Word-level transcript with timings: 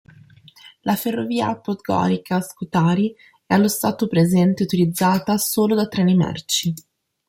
La 0.81 0.95
ferrovia 0.95 1.55
Podgorica-Scutari 1.57 3.15
è 3.45 3.53
allo 3.53 3.67
stato 3.67 4.07
presente 4.07 4.63
utilizzata 4.63 5.37
solo 5.37 5.75
da 5.75 5.87
treni 5.87 6.15
merci. 6.15 6.73